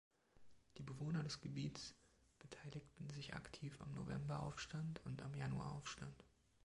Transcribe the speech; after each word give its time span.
Die 0.79 0.81
Bewohner 0.81 1.21
des 1.21 1.41
Gebiets 1.41 1.93
beteiligten 2.39 3.07
sich 3.11 3.35
aktiv 3.35 3.79
am 3.81 3.91
Novemberaufstand 3.93 4.99
und 5.05 5.21
am 5.21 5.35
Januaraufstand. 5.35 6.23